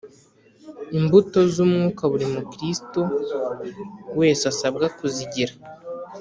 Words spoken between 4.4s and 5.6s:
asabwa kuzigira